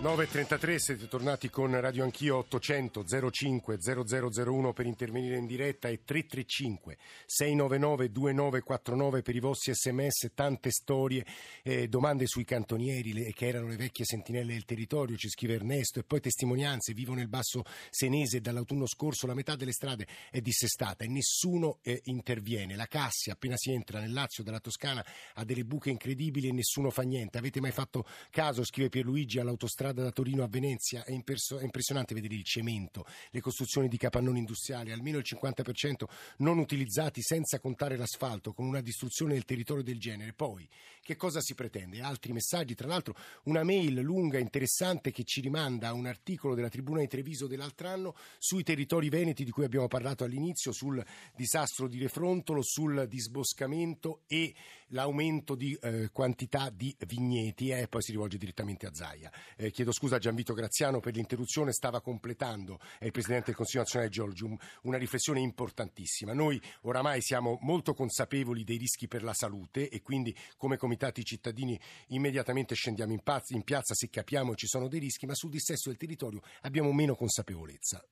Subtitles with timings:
[0.00, 6.96] 9.33, siete tornati con Radio Anch'io 800 05 0001 per intervenire in diretta e 335
[7.26, 11.26] 699 2949 per i vostri sms, tante storie,
[11.64, 15.98] eh, domande sui cantonieri le, che erano le vecchie sentinelle del territorio, ci scrive Ernesto,
[15.98, 21.02] e poi testimonianze, vivo nel basso senese dall'autunno scorso la metà delle strade è dissestata
[21.02, 25.04] e nessuno eh, interviene, la Cassia appena si entra nel Lazio dalla Toscana
[25.34, 29.86] ha delle buche incredibili e nessuno fa niente, avete mai fatto caso, scrive Pierluigi, all'autostrada
[29.92, 34.38] da Torino a Venezia è, imperso- è, impressionante vedere il cemento, le costruzioni di capannoni
[34.38, 36.04] industriali, almeno il 50%
[36.38, 40.32] non utilizzati senza contare l'asfalto, con una distruzione del territorio del genere.
[40.32, 40.68] Poi,
[41.02, 42.00] che cosa si pretende?
[42.00, 46.68] Altri messaggi, tra l'altro una mail lunga, interessante, che ci rimanda a un articolo della
[46.68, 51.88] Tribuna di Treviso dell'altro anno sui territori veneti di cui abbiamo parlato all'inizio, sul disastro
[51.88, 54.54] di Refrontolo, sul disboscamento e
[54.88, 59.30] l'aumento di eh, quantità di vigneti e eh, poi si rivolge direttamente a Zaia.
[59.56, 63.82] Eh, chiedo scusa a Gianvito Graziano per l'interruzione, stava completando è il Presidente del Consiglio
[63.82, 66.32] nazionale Giorgio una riflessione importantissima.
[66.32, 71.78] Noi oramai siamo molto consapevoli dei rischi per la salute e quindi come comitati cittadini
[72.08, 76.42] immediatamente scendiamo in, piazza se capiamo ci sono dei rischi, ma sul dissesto del territorio
[76.62, 78.04] abbiamo meno consapevolezza.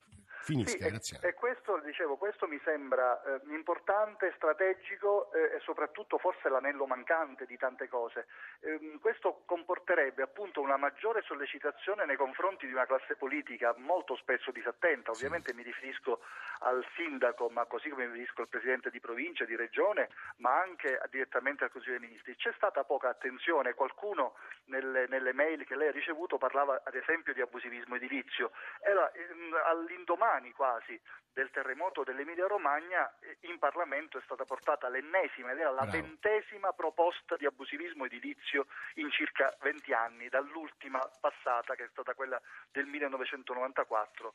[0.47, 1.19] Finisca, sì, grazie.
[1.23, 6.87] E, e, questo, dicevo, questo mi sembra eh, importante, strategico eh, e soprattutto forse l'anello
[6.87, 8.29] mancante di tante cose.
[8.61, 14.53] Eh, questo comporterebbe appunto una maggiore sollecitazione nei confronti di una classe politica molto spesso
[14.53, 15.11] disattenta.
[15.11, 15.57] Ovviamente sì.
[15.57, 16.21] mi riferisco
[16.61, 21.01] al sindaco, ma così come mi riferisco al presidente di provincia, di regione, ma anche
[21.11, 22.37] direttamente al Consiglio dei Ministri.
[22.37, 24.35] C'è stata poca attenzione, qualcuno
[24.67, 28.53] nelle, nelle mail che lei ha ricevuto parlava ad esempio di abusivismo edilizio.
[28.81, 31.01] Era ehm, all'indomani anni quasi
[31.37, 36.01] del terremoto dell'Emilia Romagna eh, in Parlamento è stata portata l'ennesima ed era la Bravo.
[36.01, 42.41] ventesima proposta di abusivismo edilizio in circa 20 anni, dall'ultima passata che è stata quella
[42.73, 44.33] del 1994,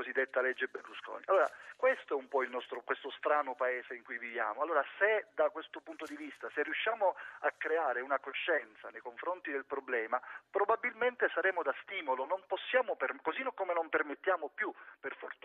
[0.00, 1.22] cosiddetta legge Berlusconi.
[1.26, 4.62] Allora, questo è un po' il nostro, questo strano paese in cui viviamo.
[4.62, 9.50] Allora, se da questo punto di vista, se riusciamo a creare una coscienza nei confronti
[9.50, 10.20] del problema,
[10.50, 15.38] probabilmente saremo da stimolo, non possiamo, per, così come non permettiamo più, per fortuna,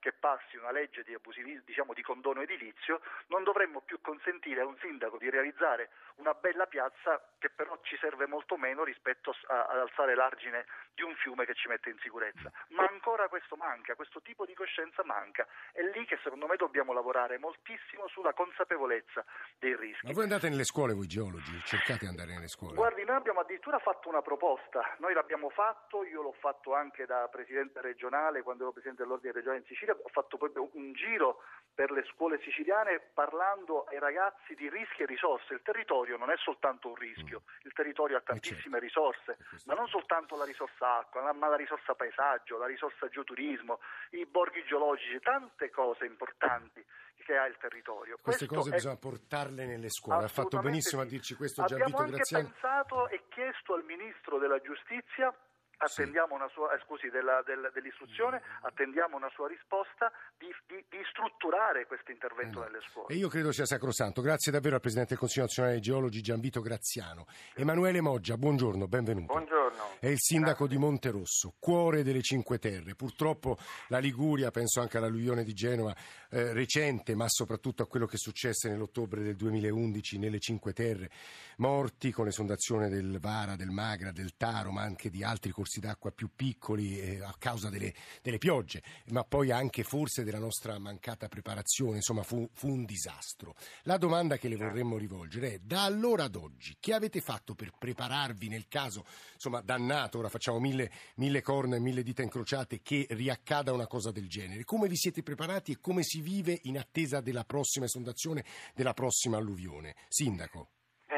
[0.00, 1.16] che passi una legge di,
[1.64, 6.66] diciamo, di condono edilizio, non dovremmo più consentire a un sindaco di realizzare una bella
[6.66, 10.64] piazza che però ci serve molto meno rispetto a, ad alzare l'argine
[10.94, 12.50] di un fiume che ci mette in sicurezza.
[12.68, 15.46] Ma ancora questo manca, questo tipo di coscienza manca.
[15.72, 19.24] È lì che secondo me dobbiamo lavorare moltissimo sulla consapevolezza
[19.58, 20.06] dei rischi.
[20.06, 21.60] Ma voi andate nelle scuole, voi geologi?
[21.64, 22.74] Cercate di andare nelle scuole?
[22.74, 27.28] Guardi, noi abbiamo addirittura fatto una proposta, noi l'abbiamo fatto, io l'ho fatto anche da
[27.28, 31.42] presidente regionale, quando ero presidente dell'ordine regionale in Sicilia, ho fatto proprio un giro
[31.74, 35.54] per le scuole siciliane parlando ai ragazzi di rischi e risorse.
[35.54, 37.66] Il territorio non è soltanto un rischio, mm.
[37.66, 38.84] il territorio ha eh, tantissime certo.
[38.84, 43.80] risorse, ma non soltanto la risorsa acqua, ma la risorsa paesaggio, la risorsa geoturismo,
[44.10, 46.84] i borghi geologici, tante cose importanti
[47.24, 48.18] che ha il territorio.
[48.20, 48.74] Queste questo cose è...
[48.74, 51.06] bisogna portarle nelle scuole, ha fatto benissimo sì.
[51.06, 52.46] a dirci questo Gianvito Graziani.
[52.46, 55.34] Abbiamo anche pensato e chiesto al Ministro della Giustizia
[55.82, 61.02] attendiamo una sua, eh, scusi, della, del, dell'istruzione, attendiamo una sua risposta di, di, di
[61.10, 63.12] strutturare questo intervento eh nelle scuole.
[63.12, 64.22] E io credo sia sacrosanto.
[64.22, 67.26] Grazie davvero al Presidente del Consiglio nazionale dei geologi Gianvito Graziano.
[67.54, 69.32] Emanuele Moggia, buongiorno, benvenuto.
[69.32, 69.96] Buongiorno.
[69.98, 70.76] È il sindaco Grazie.
[70.76, 72.94] di Monterosso, cuore delle Cinque Terre.
[72.94, 75.94] Purtroppo la Liguria, penso anche all'alluvione di Genova
[76.30, 81.10] eh, recente, ma soprattutto a quello che successe nell'ottobre del 2011 nelle Cinque Terre,
[81.56, 85.80] morti con l'esondazione del Vara, del Magra, del Taro, ma anche di altri corsi corsi
[85.80, 90.78] d'acqua più piccoli eh, a causa delle, delle, piogge, ma poi anche forse della nostra
[90.78, 93.54] mancata preparazione, insomma fu, fu un disastro.
[93.84, 97.72] La domanda che le vorremmo rivolgere è da allora ad oggi che avete fatto per
[97.78, 103.06] prepararvi nel caso, insomma dannato, ora facciamo mille, mille corna e mille dita incrociate, che
[103.10, 104.64] riaccada una cosa del genere?
[104.64, 108.44] Come vi siete preparati e come si vive in attesa della prossima esondazione,
[108.74, 109.94] della prossima alluvione?
[110.08, 110.68] Sindaco.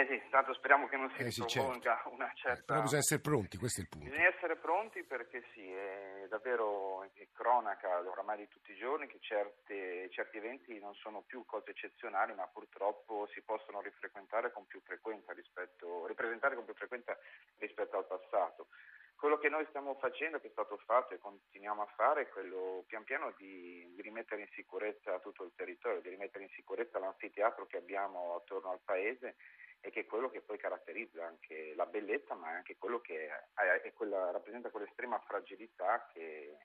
[0.05, 2.13] Eh sì, tanto speriamo che non si eh sì, prolunga certo.
[2.13, 2.61] una certa...
[2.61, 4.07] Eh, però bisogna essere pronti, questo è il punto.
[4.07, 6.95] Bisogna essere pronti perché sì, è davvero
[7.35, 12.33] cronaca oramai di tutti i giorni che certe, certi eventi non sono più cose eccezionali,
[12.35, 17.17] ma purtroppo si possono rifrequentare con più frequenza rispetto, ripresentare con più frequenza
[17.59, 18.69] rispetto al passato.
[19.17, 22.85] Quello che noi stiamo facendo, che è stato fatto e continuiamo a fare, è quello
[22.87, 27.67] pian piano di, di, rimettere in sicurezza tutto il territorio, di rimettere in sicurezza l'anfiteatro
[27.67, 29.37] che abbiamo attorno al paese
[29.85, 33.29] e che è quello che poi caratterizza anche la bellezza, ma è anche quello che
[33.29, 36.57] è, è quella, rappresenta quell'estrema fragilità che,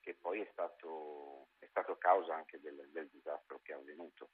[0.00, 4.30] che poi è stato, è stato, causa anche del, del, disastro che è avvenuto.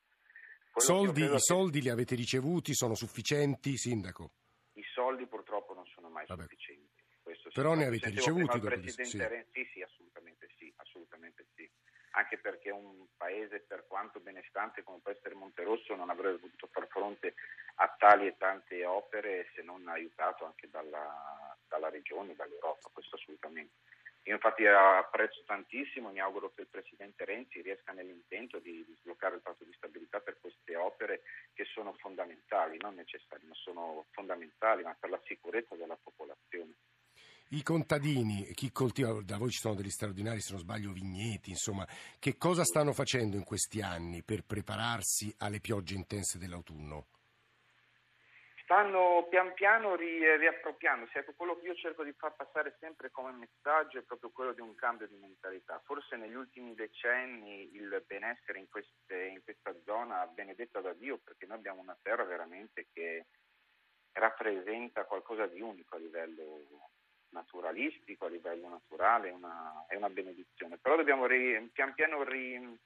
[0.76, 2.74] Soldi, I soldi li avete ricevuti?
[2.74, 4.30] Sono sufficienti, Sindaco?
[4.74, 6.42] I soldi purtroppo non sono mai Vabbè.
[6.42, 7.02] sufficienti.
[7.52, 9.02] Però ne avete ricevuti dopo di sì.
[9.04, 9.18] sì,
[9.72, 10.01] sì, assolutamente sì.
[12.14, 16.86] Anche perché un paese, per quanto benestante come può essere Monterosso, non avrebbe potuto far
[16.88, 17.34] fronte
[17.76, 23.74] a tali e tante opere se non aiutato anche dalla, dalla regione, dall'Europa, questo assolutamente.
[24.24, 29.42] Io infatti apprezzo tantissimo mi auguro che il Presidente Renzi riesca nell'intento di sbloccare il
[29.42, 31.22] patto di stabilità per queste opere
[31.54, 36.74] che sono fondamentali, non necessarie, ma sono fondamentali, ma per la sicurezza della popolazione.
[37.54, 41.86] I contadini, chi coltiva, da voi ci sono degli straordinari, se non sbaglio, vigneti, insomma,
[42.18, 47.08] che cosa stanno facendo in questi anni per prepararsi alle piogge intense dell'autunno?
[48.64, 51.18] stanno pian piano ri- riappropriandosi.
[51.18, 54.62] Ecco, quello che io cerco di far passare sempre come messaggio è proprio quello di
[54.62, 55.78] un cambio di mentalità.
[55.84, 61.44] Forse negli ultimi decenni il benessere in, queste, in questa zona benedetta da Dio, perché
[61.44, 63.26] noi abbiamo una terra veramente che
[64.12, 66.62] rappresenta qualcosa di unico a livello
[67.32, 70.78] naturalistico, a livello naturale, una, è una benedizione.
[70.78, 72.78] Però dobbiamo ri- pian piano ri-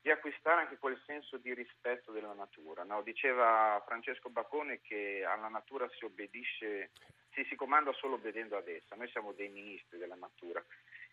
[0.00, 2.84] di acquistare anche quel senso di rispetto della natura.
[2.84, 3.02] No?
[3.02, 6.90] Diceva Francesco Baccone che alla natura si obbedisce,
[7.32, 10.64] si, si comanda solo obbedendo ad essa, noi siamo dei ministri della natura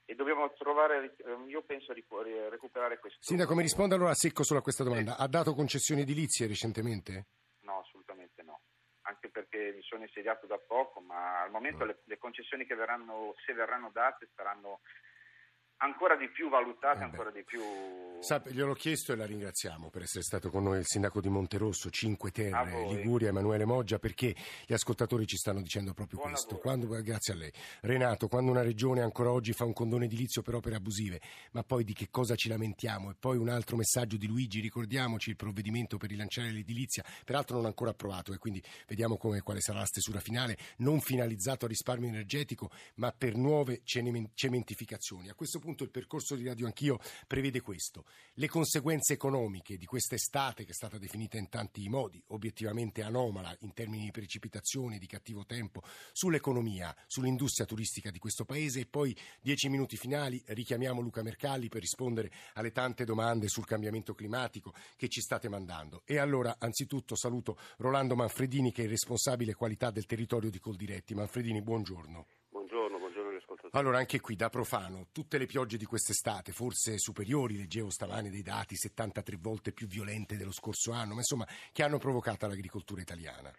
[0.09, 1.15] e dobbiamo trovare,
[1.47, 2.03] io penso, di
[2.49, 3.19] recuperare questo.
[3.19, 5.17] Sindaco, mi risponda allora a secco solo a questa domanda.
[5.17, 7.25] Ha dato concessioni edilizie recentemente?
[7.63, 8.61] No, assolutamente no.
[9.01, 11.85] Anche perché mi sono insediato da poco, ma al momento no.
[11.85, 14.79] le, le concessioni che verranno, se verranno date, saranno
[15.77, 17.61] ancora di più valutate, eh ancora di più...
[18.19, 21.91] Sa, gliel'ho chiesto e la ringraziamo per essere stato con noi il sindaco di Monterosso,
[21.91, 24.35] Cinque Terre, Liguria, Emanuele Moggia, perché
[24.65, 26.57] gli ascoltatori ci stanno dicendo proprio Buon questo.
[26.57, 27.51] Quando, grazie a lei.
[27.81, 31.21] Renato, quando una regione ancora oggi fa un condono edilizio per opere abusive,
[31.51, 33.11] ma poi di che cosa ci lamentiamo?
[33.11, 37.67] E poi un altro messaggio di Luigi, ricordiamoci il provvedimento per rilanciare l'edilizia, peraltro non
[37.67, 42.07] ancora approvato e quindi vediamo come, quale sarà la stesura finale, non finalizzato al risparmio
[42.07, 45.29] energetico, ma per nuove cementificazioni.
[45.29, 46.97] A questo punto punto il percorso di Radio Anch'io
[47.27, 48.05] prevede questo.
[48.35, 53.73] Le conseguenze economiche di quest'estate, che è stata definita in tanti modi, obiettivamente anomala in
[53.73, 55.83] termini di precipitazioni, di cattivo tempo,
[56.13, 61.81] sull'economia, sull'industria turistica di questo paese e poi dieci minuti finali richiamiamo Luca Mercalli per
[61.81, 66.03] rispondere alle tante domande sul cambiamento climatico che ci state mandando.
[66.05, 71.13] E allora anzitutto saluto Rolando Manfredini che è il responsabile qualità del territorio di Coldiretti.
[71.13, 72.25] Manfredini, buongiorno.
[73.71, 78.41] Allora, anche qui da profano, tutte le piogge di quest'estate, forse superiori, leggevo stamane dei
[78.41, 83.51] dati, 73 volte più violente dello scorso anno, ma insomma, che hanno provocato l'agricoltura italiana?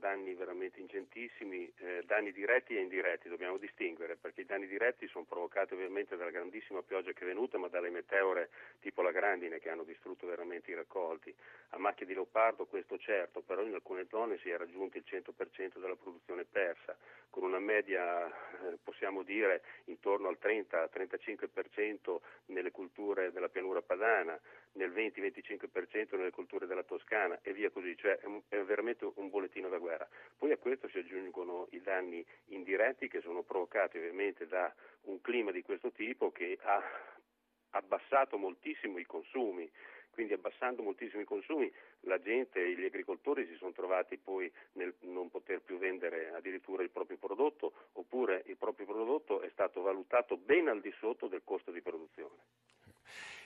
[0.00, 5.24] Danni veramente ingentissimi, eh, danni diretti e indiretti, dobbiamo distinguere, perché i danni diretti sono
[5.24, 8.50] provocati ovviamente dalla grandissima pioggia che è venuta, ma dalle meteore
[8.80, 11.32] tipo la grandine che hanno distrutto veramente i raccolti.
[11.70, 15.78] A macchia di leopardo questo certo, però in alcune zone si è raggiunto il 100%
[15.78, 16.96] della produzione persa,
[17.30, 24.38] con una media eh, possiamo dire intorno al 30-35% nelle culture della pianura padana,
[24.72, 28.18] nel 20-25% nelle culture della Toscana e via così, cioè
[28.48, 29.89] è veramente un bollettino da guerra.
[30.36, 34.72] Poi a questo si aggiungono i danni indiretti che sono provocati ovviamente da
[35.02, 36.82] un clima di questo tipo che ha
[37.70, 39.70] abbassato moltissimo i consumi,
[40.10, 45.30] quindi abbassando moltissimo i consumi la gente gli agricoltori si sono trovati poi nel non
[45.30, 50.68] poter più vendere addirittura il proprio prodotto oppure il proprio prodotto è stato valutato ben
[50.68, 52.38] al di sotto del costo di produzione.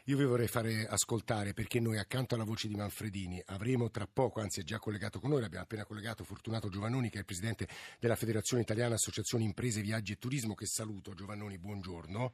[0.08, 4.42] Io vi vorrei fare ascoltare perché noi accanto alla voce di Manfredini avremo tra poco,
[4.42, 7.66] anzi è già collegato con noi, l'abbiamo appena collegato Fortunato Giovannoni che è il presidente
[7.98, 11.14] della Federazione Italiana Associazioni Imprese, Viaggi e Turismo che saluto.
[11.14, 12.32] Giovannoni, buongiorno.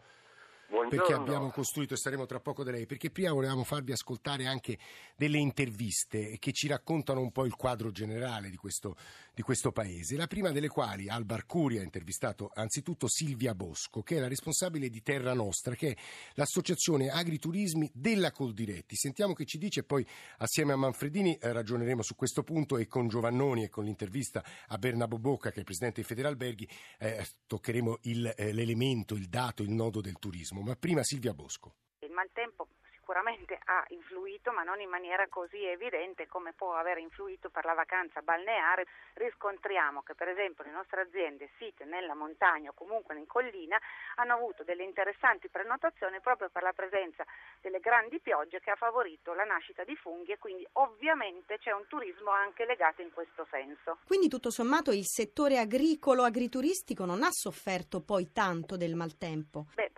[0.91, 1.15] Buongiorno.
[1.15, 4.77] perché abbiamo costruito e staremo tra poco da lei, perché prima volevamo farvi ascoltare anche
[5.17, 8.97] delle interviste che ci raccontano un po' il quadro generale di questo,
[9.33, 14.17] di questo paese, la prima delle quali Alba Arcuri ha intervistato anzitutto Silvia Bosco, che
[14.17, 15.97] è la responsabile di Terra Nostra, che è
[16.35, 18.97] l'associazione agriturismi della Coldiretti.
[18.97, 20.05] Sentiamo che ci dice e poi
[20.39, 24.77] assieme a Manfredini eh, ragioneremo su questo punto e con Giovannoni e con l'intervista a
[24.79, 26.69] Bernabo Bocca, che è il presidente di Federalberghi,
[26.99, 31.75] eh, toccheremo il, eh, l'elemento, il dato, il nodo del turismo ma prima Silvia Bosco.
[32.01, 32.67] Il maltempo
[33.11, 37.75] sicuramente ha influito, ma non in maniera così evidente come può aver influito per la
[37.75, 38.87] vacanza balneare.
[39.15, 43.77] Riscontriamo che per esempio le nostre aziende site nella montagna o comunque in collina
[44.15, 47.25] hanno avuto delle interessanti prenotazioni proprio per la presenza
[47.61, 51.87] delle grandi piogge che ha favorito la nascita di funghi e quindi ovviamente c'è un
[51.89, 53.99] turismo anche legato in questo senso.
[54.07, 59.67] Quindi tutto sommato il settore agricolo agrituristico non ha sofferto poi tanto del maltempo?
[59.75, 59.90] Beh,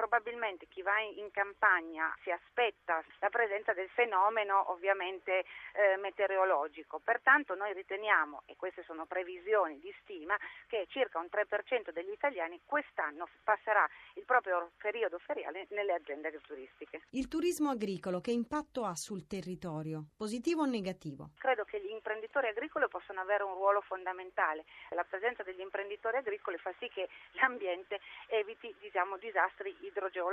[0.43, 6.99] probabilmente chi va in campagna si aspetta la presenza del fenomeno ovviamente eh, meteorologico.
[6.99, 12.61] Pertanto noi riteniamo, e queste sono previsioni di stima, che circa un 3% degli italiani
[12.67, 17.03] quest'anno passerà il proprio periodo feriale nelle aziende turistiche.
[17.11, 20.07] Il turismo agricolo che impatto ha sul territorio?
[20.17, 21.31] Positivo o negativo?
[21.39, 24.65] Credo che gli imprenditori agricoli possano avere un ruolo fondamentale.
[24.91, 30.32] La presenza degli imprenditori agricoli fa sì che l'ambiente eviti diciamo, disastri idrogeologici,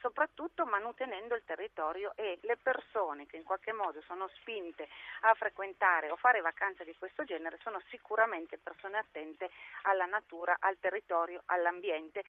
[0.00, 4.88] soprattutto manutenendo il territorio e le persone che in qualche modo sono spinte
[5.22, 9.50] a frequentare o fare vacanze di questo genere sono sicuramente persone attente
[9.82, 12.22] alla natura, al territorio, all'ambiente.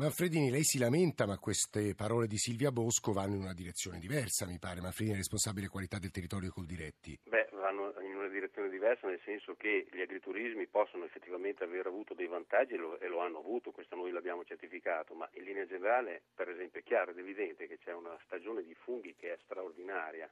[0.00, 4.46] Manfredini, lei si lamenta, ma queste parole di Silvia Bosco vanno in una direzione diversa,
[4.46, 4.80] mi pare.
[4.80, 7.20] Manfredini è responsabile qualità del territorio col diretti.
[7.22, 12.14] Beh, vanno in una direzione diversa nel senso che gli agriturismi possono effettivamente aver avuto
[12.14, 15.66] dei vantaggi e lo, e lo hanno avuto, questo noi l'abbiamo certificato, ma in linea
[15.66, 19.38] generale, per esempio, è chiaro ed evidente che c'è una stagione di funghi che è
[19.44, 20.30] straordinaria.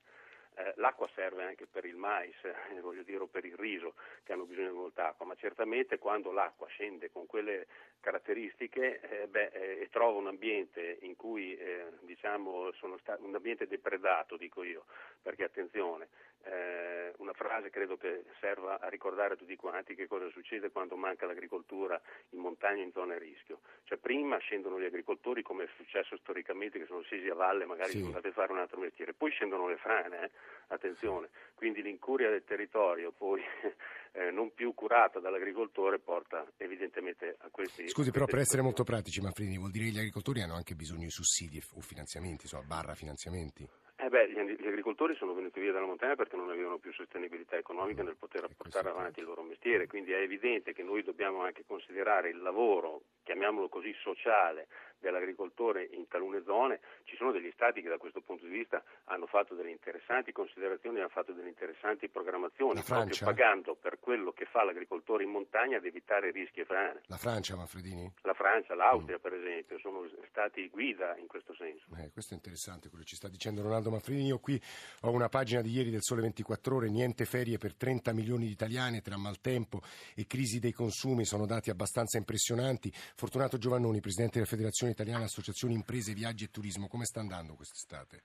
[0.55, 4.33] Eh, l'acqua serve anche per il mais, eh, voglio dire, o per il riso, che
[4.33, 7.67] hanno bisogno di molta acqua, ma certamente quando l'acqua scende con quelle
[8.01, 13.67] caratteristiche eh, beh, eh, e trova un ambiente in cui eh, diciamo sta- un ambiente
[13.67, 14.87] depredato, dico io,
[15.23, 16.09] perché attenzione,
[16.45, 20.97] eh, una frase credo che serva a ricordare a tutti quanti che cosa succede quando
[20.97, 23.61] manca l'agricoltura in montagna in zona a rischio.
[23.85, 27.91] Cioè prima scendono gli agricoltori come è successo storicamente che sono scesi a valle, magari
[27.91, 27.99] sì.
[27.99, 30.31] sono andati a fare un altro mestiere, poi scendono le frane, eh?
[30.69, 33.43] attenzione, quindi l'incuria del territorio poi
[34.13, 37.89] eh, non più curata dall'agricoltore porta evidentemente a questi...
[37.89, 41.05] Scusi, però per essere molto pratici Manfredini, vuol dire che gli agricoltori hanno anche bisogno
[41.05, 43.69] di sussidi o finanziamenti, insomma, barra finanziamenti?
[44.01, 48.05] Eh beh, gli, agricoltori sono venuti via dalla montagna perché non avevano più sostenibilità economica
[48.05, 52.29] nel poter portare avanti il loro mestiere, quindi è evidente che noi dobbiamo anche considerare
[52.29, 54.69] il lavoro, chiamiamolo così, sociale
[55.01, 56.81] dell'agricoltore in talune zone.
[57.05, 60.99] Ci sono degli stati che da questo punto di vista hanno fatto delle interessanti considerazioni,
[60.99, 65.85] hanno fatto delle interessanti programmazioni, proprio pagando per quello che fa l'agricoltore in montagna ad
[65.85, 67.03] evitare rischi e frane.
[67.07, 68.13] La Francia, Manfredini?
[68.23, 69.21] La Francia, l'Austria mm.
[69.21, 71.87] per esempio, sono stati guida in questo senso.
[71.97, 74.29] Eh, questo è interessante quello che ci sta dicendo Ronaldo Manfredini.
[74.29, 74.61] Io qui
[75.03, 78.53] ho una pagina di ieri del Sole 24 Ore, niente ferie per 30 milioni di
[78.53, 79.81] italiani tra maltempo
[80.15, 82.93] e crisi dei consumi, sono dati abbastanza impressionanti.
[82.93, 88.23] Fortunato Giovannoni, Presidente della Federazione Italiana Associazioni Imprese, Viaggi e Turismo, come sta andando quest'estate?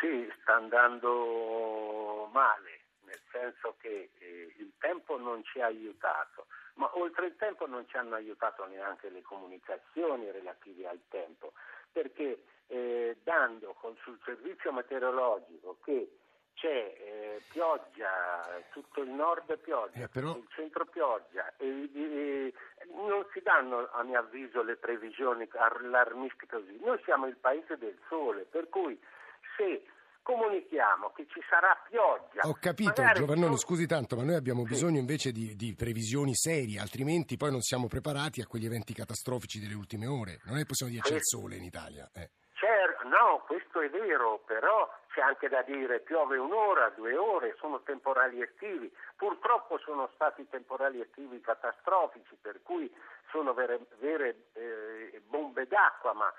[0.00, 6.90] Sì, sta andando male, nel senso che eh, il tempo non ci ha aiutato, ma
[6.98, 11.52] oltre il tempo non ci hanno aiutato neanche le comunicazioni relative al tempo,
[11.90, 16.10] perché eh, dando sul servizio meteorologico che
[16.56, 20.34] c'è eh, pioggia, tutto il nord pioggia, eh, però...
[20.36, 22.52] il centro pioggia e, e,
[22.94, 26.78] non si danno a mio avviso le previsioni allarmistiche così.
[26.82, 28.98] Noi siamo il paese del sole, per cui
[29.56, 29.84] se
[30.22, 32.48] comunichiamo che ci sarà pioggia.
[32.48, 33.58] Ho capito, Giovannoni, non...
[33.58, 34.70] scusi tanto, ma noi abbiamo sì.
[34.70, 39.60] bisogno invece di, di, previsioni serie, altrimenti poi non siamo preparati a quegli eventi catastrofici
[39.60, 40.40] delle ultime ore.
[40.44, 42.10] Non è possibile dire c'è il sole in Italia.
[42.14, 42.30] Eh.
[43.06, 48.42] No, questo è vero, però c'è anche da dire piove un'ora, due ore, sono temporali
[48.42, 48.92] estivi.
[49.16, 52.92] Purtroppo sono stati temporali estivi catastrofici, per cui
[53.30, 56.32] sono vere, vere eh, bombe d'acqua, ma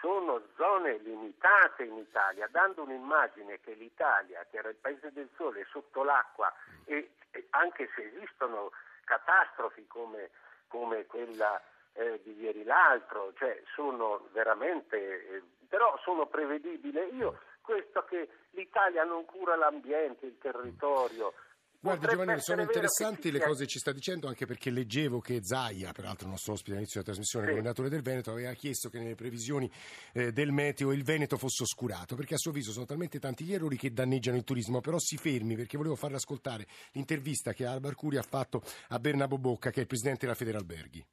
[0.00, 5.60] sono zone limitate in Italia, dando un'immagine che l'Italia, che era il paese del sole,
[5.60, 6.52] è sotto l'acqua
[6.84, 8.70] e, e anche se esistono
[9.04, 10.30] catastrofi come,
[10.68, 11.60] come quella
[11.94, 16.98] eh, di ieri l'altro, cioè sono veramente, eh, però sono prevedibili.
[17.14, 21.32] Io questo che l'Italia non cura l'ambiente, il territorio.
[21.84, 25.92] Guardi Giovanni, sono interessanti le cose che ci sta dicendo anche perché leggevo che Zaia,
[25.92, 27.50] peraltro il nostro ospite all'inizio della trasmissione, sì.
[27.50, 29.70] governatore del Veneto, aveva chiesto che nelle previsioni
[30.14, 33.52] eh, del meteo il Veneto fosse oscurato, perché a suo avviso sono talmente tanti gli
[33.52, 37.88] errori che danneggiano il turismo, però si fermi perché volevo farle ascoltare l'intervista che Alba
[37.88, 41.06] Arcuri ha fatto a Bernabo Bocca, che è il presidente della Federalberghi.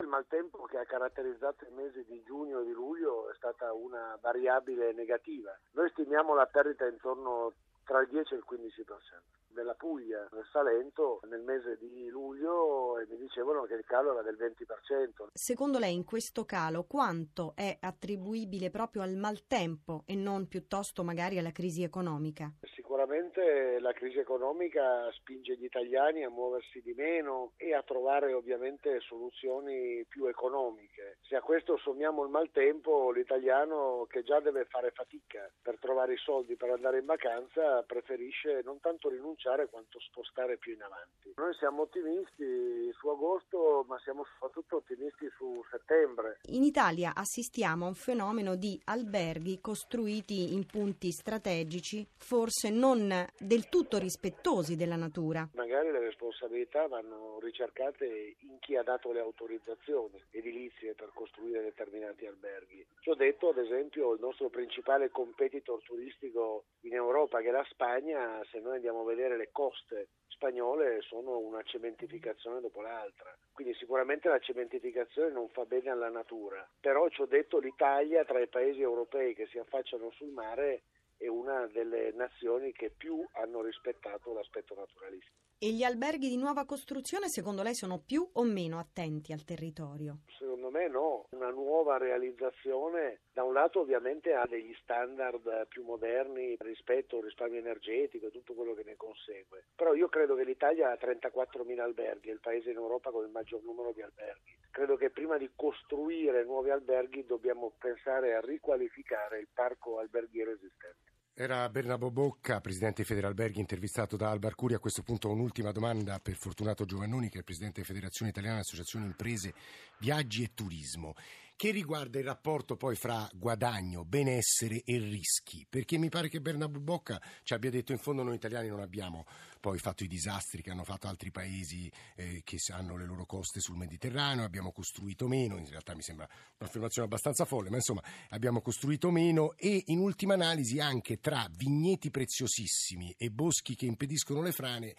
[0.00, 0.57] Il maltempo
[0.88, 5.56] caratterizzato i mesi di giugno e di luglio è stata una variabile negativa.
[5.72, 7.52] Noi stimiamo la perdita intorno
[7.84, 13.06] tra il 10 e il 15% della Puglia, nel Salento, nel mese di luglio e
[13.08, 15.28] mi dicevano che il calo era del 20%.
[15.32, 21.38] Secondo lei in questo calo quanto è attribuibile proprio al maltempo e non piuttosto magari
[21.38, 22.52] alla crisi economica?
[22.74, 29.00] Sicuramente la crisi economica spinge gli italiani a muoversi di meno e a trovare ovviamente
[29.00, 31.18] soluzioni più economiche.
[31.22, 36.18] Se a questo sommiamo il maltempo, l'italiano che già deve fare fatica per trovare i
[36.18, 41.32] soldi per andare in vacanza preferisce non tanto rinunciare annunciare quanto spostare più in avanti.
[41.36, 46.40] Noi siamo ottimisti su agosto, ma siamo soprattutto ottimisti su settembre.
[46.50, 53.68] In Italia assistiamo a un fenomeno di alberghi costruiti in punti strategici, forse non del
[53.68, 55.48] tutto rispettosi della natura.
[55.54, 62.26] Magari le responsabilità vanno ricercate in chi ha dato le autorizzazioni edilizie per costruire determinati
[62.26, 62.84] alberghi.
[63.00, 67.66] Ci ho detto, ad esempio, il nostro principale competitor turistico in Europa, che è la
[67.68, 73.36] Spagna, se noi andiamo a vedere le coste spagnole sono una cementificazione dopo l'altra.
[73.52, 76.66] Quindi sicuramente la cementificazione non fa bene alla natura.
[76.80, 80.82] Però ci ho detto l'Italia tra i paesi europei che si affacciano sul mare
[81.16, 85.47] è una delle nazioni che più hanno rispettato l'aspetto naturalistico.
[85.60, 90.18] E gli alberghi di nuova costruzione secondo lei sono più o meno attenti al territorio?
[90.38, 96.54] Secondo me no, una nuova realizzazione da un lato ovviamente ha degli standard più moderni
[96.60, 100.92] rispetto al risparmio energetico e tutto quello che ne consegue, però io credo che l'Italia
[100.92, 104.56] ha 34.000 alberghi, è il paese in Europa con il maggior numero di alberghi.
[104.70, 111.07] Credo che prima di costruire nuovi alberghi dobbiamo pensare a riqualificare il parco alberghiero esistente.
[111.40, 114.74] Era Bernabo Bocca, presidente Federalberghi, intervistato da Alba Arcuri.
[114.74, 119.04] A questo punto un'ultima domanda per Fortunato Giovannoni, che è presidente della Federazione Italiana Associazioni
[119.04, 119.54] Imprese,
[119.98, 121.14] Viaggi e Turismo
[121.58, 126.78] che riguarda il rapporto poi fra guadagno, benessere e rischi, perché mi pare che Bernabé
[126.78, 129.26] Bocca ci abbia detto in fondo noi italiani non abbiamo
[129.58, 133.58] poi fatto i disastri che hanno fatto altri paesi eh, che hanno le loro coste
[133.58, 138.60] sul Mediterraneo, abbiamo costruito meno, in realtà mi sembra un'affermazione abbastanza folle, ma insomma abbiamo
[138.60, 144.52] costruito meno e in ultima analisi anche tra vigneti preziosissimi e boschi che impediscono le
[144.52, 144.94] frane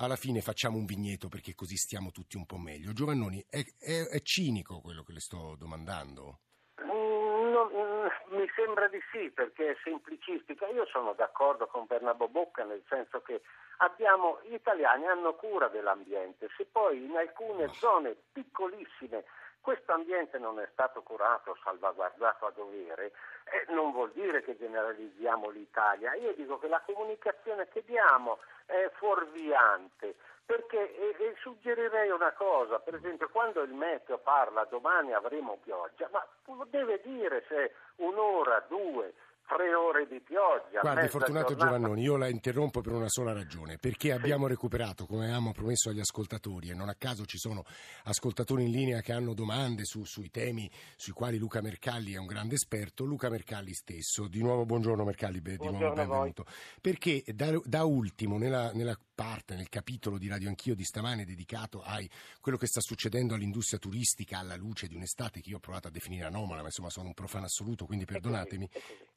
[0.00, 2.92] alla fine facciamo un vigneto perché così stiamo tutti un po' meglio.
[2.92, 6.40] Giovannoni, è, è, è cinico quello che le sto domandando?
[6.82, 10.66] Mm, mm, mi sembra di sì perché è semplicistica.
[10.68, 13.42] Io sono d'accordo con Bernabò Bocca nel senso che
[13.78, 19.24] abbiamo, gli italiani hanno cura dell'ambiente, se poi in alcune zone piccolissime
[19.60, 23.12] questo ambiente non è stato curato, salvaguardato a dovere,
[23.44, 26.14] eh, non vuol dire che generalizziamo l'Italia.
[26.14, 30.14] Io dico che la comunicazione che diamo è fuorviante.
[30.50, 36.08] Perché e, e suggerirei una cosa, per esempio quando il meteo parla domani avremo pioggia,
[36.10, 36.26] ma
[36.66, 39.14] deve dire se un'ora, due,
[39.50, 40.80] tre ore di pioggia.
[40.80, 41.76] Guardi, Fortunato giornata...
[41.76, 44.14] Giovannoni, io la interrompo per una sola ragione, perché sì.
[44.14, 47.64] abbiamo recuperato, come avevamo promesso agli ascoltatori, e non a caso ci sono
[48.04, 52.26] ascoltatori in linea che hanno domande su, sui temi sui quali Luca Mercalli è un
[52.26, 54.28] grande esperto, Luca Mercalli stesso.
[54.28, 56.46] Di nuovo buongiorno Mercalli, di buongiorno nuovo benvenuto.
[56.80, 61.82] Perché da, da ultimo, nella, nella parte, nel capitolo di Radio Anch'io di stamane dedicato
[61.82, 61.98] a
[62.40, 65.90] quello che sta succedendo all'industria turistica alla luce di un'estate che io ho provato a
[65.90, 68.64] definire anomala, ma insomma sono un profano assoluto, quindi perdonatemi.
[68.64, 69.09] È così, è così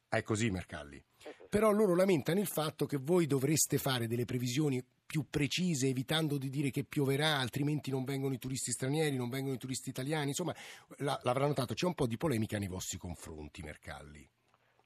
[0.51, 1.03] Mercalli.
[1.49, 6.49] Però loro lamentano il fatto che voi dovreste fare delle previsioni più precise, evitando di
[6.49, 10.29] dire che pioverà, altrimenti non vengono i turisti stranieri, non vengono i turisti italiani.
[10.29, 10.55] Insomma,
[10.97, 14.27] l'avrà notato, c'è un po' di polemica nei vostri confronti, Mercalli.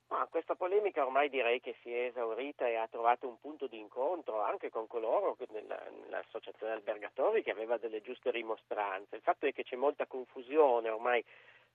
[0.10, 3.78] Ma questa polemica ormai direi che si è esaurita e ha trovato un punto di
[3.78, 9.16] incontro anche con coloro nella, nell'associazione albergatori che aveva delle giuste rimostranze.
[9.16, 11.24] Il fatto è che c'è molta confusione ormai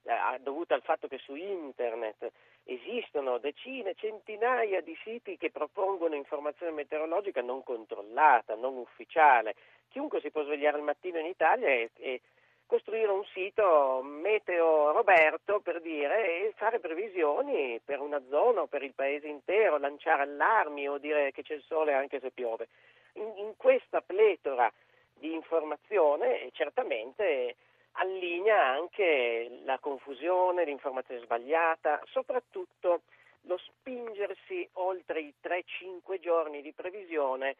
[0.03, 2.31] eh, dovuta al fatto che su internet
[2.65, 9.55] esistono decine, centinaia di siti che propongono informazione meteorologica non controllata, non ufficiale.
[9.89, 12.21] Chiunque si può svegliare al mattino in Italia e, e
[12.65, 18.81] costruire un sito meteo Roberto per dire e fare previsioni per una zona o per
[18.81, 22.69] il paese intero, lanciare allarmi o dire che c'è il sole anche se piove.
[23.13, 24.71] In, in questa pletora
[25.13, 27.55] di informazione certamente
[27.93, 33.01] allinea anche la confusione, l'informazione sbagliata, soprattutto
[33.41, 37.55] lo spingersi oltre i 3-5 giorni di previsione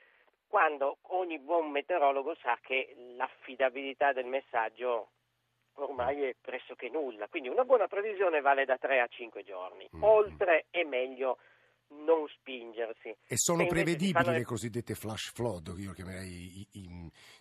[0.48, 5.10] quando ogni buon meteorologo sa che l'affidabilità del messaggio
[5.76, 7.28] ormai è pressoché nulla.
[7.28, 9.90] Quindi una buona previsione vale da 3 a 5 giorni.
[9.96, 10.04] Mm.
[10.04, 11.40] Oltre è meglio
[12.06, 13.16] non spingersi.
[13.28, 16.93] E sono prevedibili le cosiddette flash flood, io chiamerei in,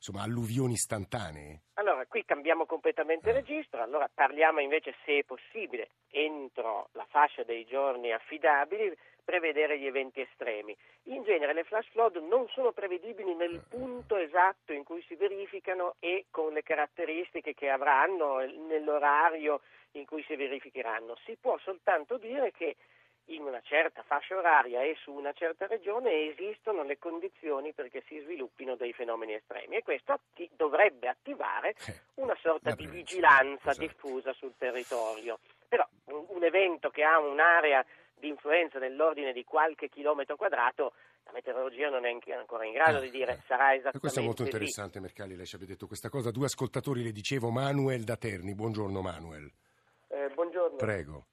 [0.02, 1.60] insomma, alluvioni istantanee?
[1.74, 3.34] Allora, qui cambiamo completamente eh.
[3.34, 8.92] registro, allora parliamo invece, se è possibile, entro la fascia dei giorni affidabili,
[9.24, 10.76] prevedere gli eventi estremi.
[11.04, 13.62] In genere le flash flood non sono prevedibili nel eh.
[13.68, 19.60] punto esatto in cui si verificano e con le caratteristiche che avranno nell'orario
[19.92, 21.16] in cui si verificheranno.
[21.24, 22.76] Si può soltanto dire che
[23.34, 28.18] in una certa fascia oraria e su una certa regione esistono le condizioni perché si
[28.20, 33.86] sviluppino dei fenomeni estremi e questo atti- dovrebbe attivare eh, una sorta di vigilanza esatto.
[33.86, 35.38] diffusa sul territorio.
[35.68, 40.92] Però un, un evento che ha un'area di influenza nell'ordine di qualche chilometro quadrato
[41.24, 43.40] la meteorologia non è ancora in grado Ah, di dire eh.
[43.46, 46.30] sarà E esattamente questo è molto interessante, Mercalli, lei ci abbia detto questa cosa.
[46.30, 48.54] Due ascoltatori le dicevo, Manuel da Terni.
[48.54, 49.50] Buongiorno Manuel.
[50.08, 50.76] Eh, buongiorno.
[50.76, 51.26] Prego.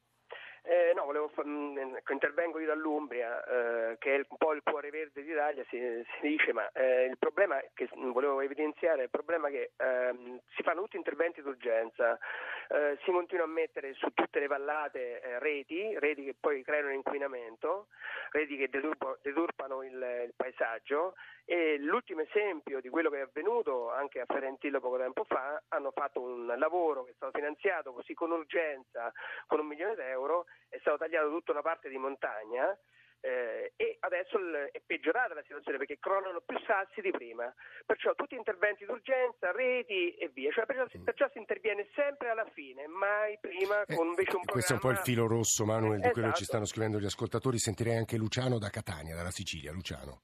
[1.09, 4.89] Eh, volevo fa- mh, ecco, intervengo io dall'Umbria, eh, che è un po' il cuore
[4.91, 9.09] verde d'Italia, si, si dice, ma eh, il problema che mh, volevo evidenziare è il
[9.09, 12.17] problema che ehm, si fanno tutti interventi d'urgenza,
[12.69, 16.91] eh, si continua a mettere su tutte le vallate eh, reti, reti che poi creano
[16.91, 17.87] inquinamento,
[18.31, 23.91] reti che deturpo- deturpano il, il paesaggio e l'ultimo esempio di quello che è avvenuto
[23.91, 28.13] anche a Ferentillo poco tempo fa, hanno fatto un lavoro che è stato finanziato così
[28.13, 29.11] con urgenza,
[29.47, 30.78] con un milione d'euro, è
[31.19, 32.77] tagliato tutta una parte di montagna
[33.21, 37.53] eh, e adesso il- è peggiorata la situazione perché crollano più sassi di prima.
[37.85, 40.51] Perciò tutti interventi d'urgenza, reti e via.
[40.51, 44.51] Cioè, perciò, perciò si interviene sempre alla fine, mai prima Eh, con invece un programma...
[44.51, 46.45] questo è un po' il filo rosso, Manuel, di quello che ci Esatto.
[46.45, 47.57] stanno scrivendo gli ascoltatori.
[47.59, 49.73] Sentirei anche Luciano da Catania, dalla Sicilia.
[49.73, 50.21] Luciano,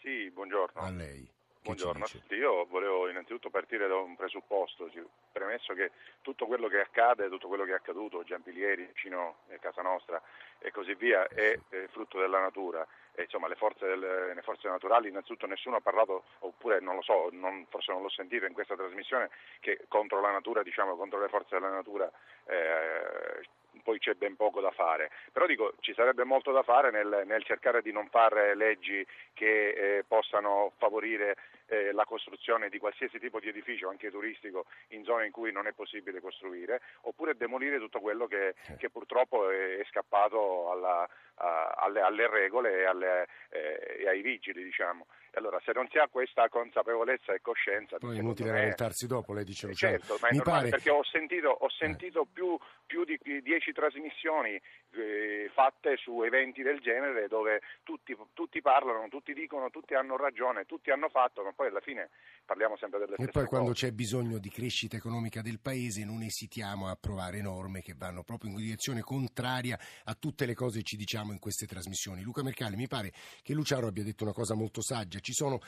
[0.00, 0.80] Sì, buongiorno.
[0.80, 1.30] a lei.
[1.62, 2.06] Buongiorno.
[2.30, 4.90] Io volevo innanzitutto partire da un presupposto,
[5.30, 9.80] premesso che tutto quello che accade, tutto quello che è accaduto, Giampilieri, vicino a casa
[9.80, 10.20] nostra
[10.58, 12.84] e così via, è, è frutto della natura.
[13.14, 17.02] E, insomma, le forze, del- le forze naturali, innanzitutto nessuno ha parlato, oppure non lo
[17.02, 21.20] so, non- forse non l'ho sentito in questa trasmissione, che contro la natura, diciamo, contro
[21.20, 22.10] le forze della natura
[22.46, 23.46] eh,
[23.82, 25.10] poi c'è ben poco da fare.
[25.32, 29.68] Però dico, ci sarebbe molto da fare nel, nel cercare di non fare leggi che
[29.98, 35.26] eh, possano favorire eh, la costruzione di qualsiasi tipo di edificio, anche turistico, in zone
[35.26, 39.84] in cui non è possibile costruire, oppure demolire tutto quello che, che purtroppo è, è
[39.84, 45.06] scappato alla- a- alle, alle regole e, alle- eh, e ai vigili, diciamo.
[45.34, 49.06] E allora, se non si ha questa consapevolezza e coscienza, Poi è inutile me- lamentarsi
[49.06, 49.74] dopo, lei dice eh.
[49.74, 50.70] Certo, ma è Mi normale pare...
[50.70, 56.80] perché ho sentito, ho sentito più, più di dieci trasmissioni eh, fatte su eventi del
[56.80, 61.68] genere dove tutti, tutti parlano, tutti dicono, tutti hanno ragione, tutti hanno fatto, ma poi
[61.68, 62.10] alla fine
[62.44, 63.86] parliamo sempre delle E stesse poi quando cose.
[63.86, 68.50] c'è bisogno di crescita economica del paese non esitiamo a approvare norme che vanno proprio
[68.50, 72.20] in direzione contraria a tutte le cose che ci diciamo in queste trasmissioni.
[72.20, 75.20] Luca Mercalli, mi pare che Luciano abbia detto una cosa molto saggia.
[75.22, 75.60] Ci sono,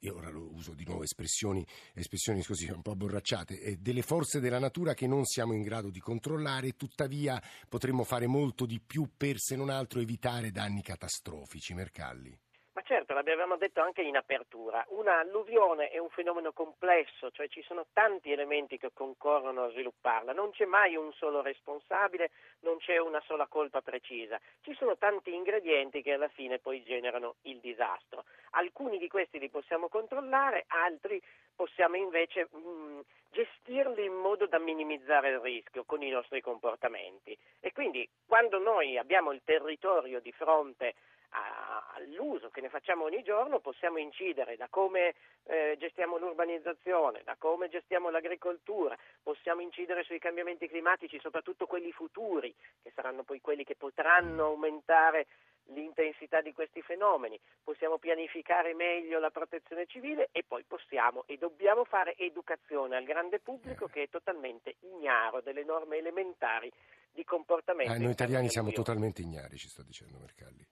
[0.00, 4.58] io ora uso di nuovo espressioni, espressioni così un po' borracciate, eh, delle forze della
[4.58, 9.38] natura che non siamo in grado di controllare, tuttavia potremmo fare molto di più per,
[9.38, 11.74] se non altro, evitare danni catastrofici.
[11.74, 12.36] Mercalli.
[12.74, 17.60] Ma certo, l'abbiamo detto anche in apertura, una alluvione è un fenomeno complesso, cioè ci
[17.60, 22.30] sono tanti elementi che concorrono a svilupparla, non c'è mai un solo responsabile,
[22.60, 27.34] non c'è una sola colpa precisa, ci sono tanti ingredienti che alla fine poi generano
[27.42, 28.24] il disastro.
[28.52, 31.20] Alcuni di questi li possiamo controllare, altri
[31.54, 33.00] possiamo invece mh,
[33.32, 37.36] gestirli in modo da minimizzare il rischio con i nostri comportamenti.
[37.60, 40.94] E quindi quando noi abbiamo il territorio di fronte
[41.32, 45.14] a- all'uso che ne facciamo ogni giorno possiamo incidere da come
[45.44, 52.54] eh, gestiamo l'urbanizzazione, da come gestiamo l'agricoltura, possiamo incidere sui cambiamenti climatici, soprattutto quelli futuri,
[52.82, 55.26] che saranno poi quelli che potranno aumentare
[55.66, 61.84] l'intensità di questi fenomeni, possiamo pianificare meglio la protezione civile e poi possiamo e dobbiamo
[61.84, 66.70] fare educazione al grande pubblico che è totalmente ignaro delle norme elementari
[67.12, 67.92] di comportamento.
[67.92, 70.66] Ah, noi italiani siamo totalmente ignari, ci sta dicendo Mercalli.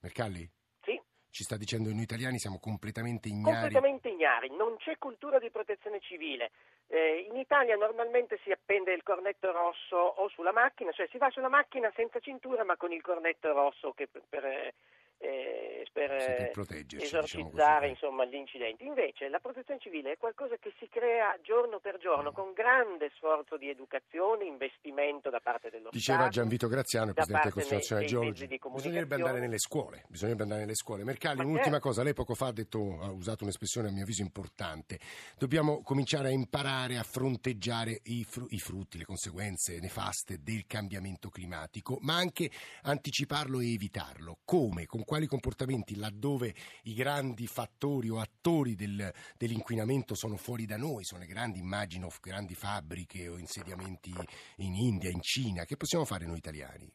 [0.00, 0.48] Mercalli?
[0.82, 1.00] Sì.
[1.30, 3.72] Ci sta dicendo che noi italiani siamo completamente ignari.
[3.72, 6.50] completamente ignari, non c'è cultura di protezione civile.
[6.88, 11.30] Eh, in Italia normalmente si appende il cornetto rosso o sulla macchina, cioè si va
[11.30, 14.74] sulla macchina senza cintura ma con il cornetto rosso che per, per,
[15.20, 18.86] eh, per, eh, proteggerci, esorcizzare diciamo insomma, gli incidenti.
[18.86, 23.58] Invece la protezione civile è qualcosa che si crea giorno per giorno con grande sforzo
[23.58, 26.34] di educazione, investimento da parte dello Diceva Stato.
[26.34, 28.46] Gianvito Graziano, il Presidente del parte Consiglio Nazionale dei- dei Geologi.
[28.46, 31.04] di Bisognerebbe andare nelle scuole, bisognerebbe andare nelle scuole.
[31.04, 31.88] Mercalli, Ma un'ultima certo.
[31.88, 34.98] cosa, lei poco fa ha, detto, ha usato un'espressione a mio avviso importante.
[35.36, 41.28] Dobbiamo cominciare a imparare a fronteggiare i, fru- i frutti, le conseguenze nefaste del cambiamento
[41.28, 42.50] climatico, ma anche
[42.82, 44.38] anticiparlo e evitarlo.
[44.44, 44.86] Come?
[44.86, 45.96] Con quali comportamenti?
[45.96, 51.58] Laddove i grandi fattori o attori del- dell'inquinamento sono fuori da noi, sono le grandi,
[51.58, 54.12] immagino, grandi fabbriche o insediamenti
[54.58, 55.64] in India, in Cina.
[55.64, 56.88] Che possiamo fare noi italiani?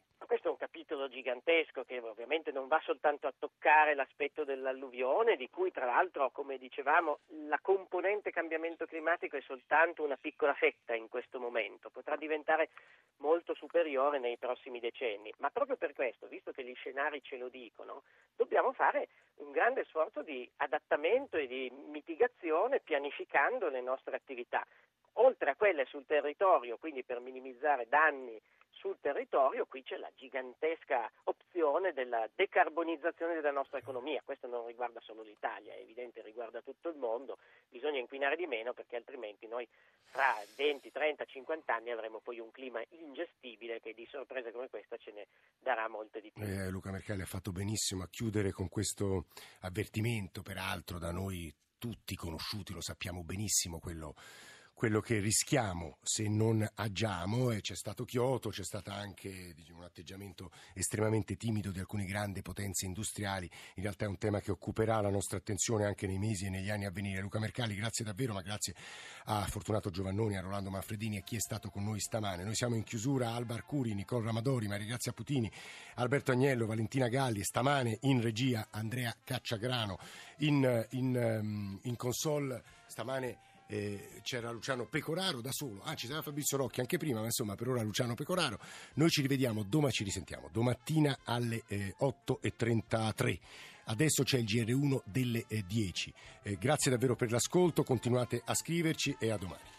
[0.96, 6.30] Capitolo gigantesco che ovviamente non va soltanto a toccare l'aspetto dell'alluvione, di cui tra l'altro,
[6.30, 12.16] come dicevamo, la componente cambiamento climatico è soltanto una piccola fetta in questo momento, potrà
[12.16, 12.70] diventare
[13.18, 17.48] molto superiore nei prossimi decenni, ma proprio per questo, visto che gli scenari ce lo
[17.50, 18.04] dicono,
[18.34, 19.08] dobbiamo fare
[19.40, 24.66] un grande sforzo di adattamento e di mitigazione pianificando le nostre attività.
[25.18, 28.40] Oltre a quelle sul territorio, quindi per minimizzare danni
[28.86, 34.22] sul territorio, qui c'è la gigantesca opzione della decarbonizzazione della nostra economia.
[34.24, 37.38] Questo non riguarda solo l'Italia, è evidente, riguarda tutto il mondo.
[37.68, 39.66] Bisogna inquinare di meno perché altrimenti noi
[40.04, 44.96] fra 20, 30, 50 anni avremo poi un clima ingestibile che di sorprese come questa
[44.98, 45.26] ce ne
[45.58, 46.44] darà molte di più.
[46.44, 49.26] Eh, Luca Mercalli ha fatto benissimo a chiudere con questo
[49.62, 54.14] avvertimento, peraltro da noi tutti conosciuti, lo sappiamo benissimo quello
[54.76, 59.84] quello che rischiamo se non agiamo e c'è stato Kyoto, c'è stato anche diciamo, un
[59.84, 65.00] atteggiamento estremamente timido di alcune grandi potenze industriali, in realtà è un tema che occuperà
[65.00, 67.22] la nostra attenzione anche nei mesi e negli anni a venire.
[67.22, 68.74] Luca Mercalli, grazie davvero, ma grazie
[69.24, 72.44] a Fortunato Giovannoni, a Rolando Manfredini e a chi è stato con noi stamane.
[72.44, 75.50] Noi siamo in chiusura, Alba Arcuri, Nicole Ramadori, Maria Grazia Putini,
[75.94, 79.98] Alberto Agnello, Valentina Galli, stamane in regia Andrea Cacciagrano,
[80.40, 86.22] in, in, ehm, in console stamane eh, c'era Luciano Pecoraro da solo, ah ci sarà
[86.22, 88.58] Fabrizio Rocchi anche prima, ma insomma per ora Luciano Pecoraro.
[88.94, 93.38] Noi ci rivediamo, domani ci risentiamo, domattina alle eh, 8.33.
[93.88, 96.12] Adesso c'è il GR1 delle eh, 10.
[96.42, 99.75] Eh, grazie davvero per l'ascolto, continuate a scriverci e a domani.